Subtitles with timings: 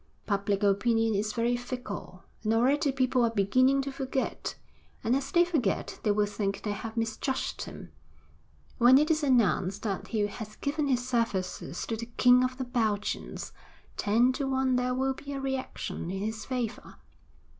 [0.25, 4.55] Public opinion is very fickle, and already people are beginning to forget,
[5.03, 7.91] and as they forget they will think they have misjudged him.
[8.79, 12.63] When it is announced that he has given his services to the King of the
[12.65, 13.53] Belgians,
[13.95, 16.95] ten to one there will be a reaction in his favour.'